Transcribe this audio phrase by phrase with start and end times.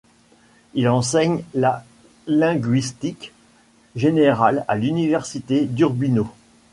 [0.73, 1.85] Il enseigne la
[2.25, 3.33] linguistique
[3.95, 6.27] générale à l'université d'Urbino.